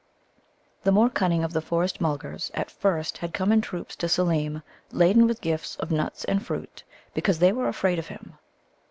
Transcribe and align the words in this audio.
The 0.83 0.91
more 0.91 1.11
cunning 1.11 1.43
of 1.43 1.53
the 1.53 1.61
Forest 1.61 2.01
mulgars 2.01 2.49
at 2.55 2.71
first 2.71 3.19
had 3.19 3.35
come 3.35 3.51
in 3.51 3.61
troops 3.61 3.95
to 3.97 4.07
Seelem, 4.07 4.63
laden 4.91 5.27
with 5.27 5.41
gifts 5.41 5.75
of 5.75 5.91
nuts 5.91 6.23
and 6.25 6.43
fruits, 6.43 6.81
because 7.13 7.37
they 7.37 7.51
were 7.51 7.67
afraid 7.67 7.99
of 7.99 8.07
him. 8.07 8.39